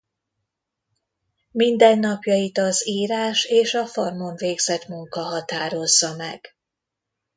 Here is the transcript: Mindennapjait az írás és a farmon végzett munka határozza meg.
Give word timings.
Mindennapjait 1.51 2.57
az 2.57 2.87
írás 2.87 3.45
és 3.45 3.73
a 3.73 3.85
farmon 3.87 4.35
végzett 4.35 4.87
munka 4.87 5.21
határozza 5.21 6.15
meg. 6.15 6.55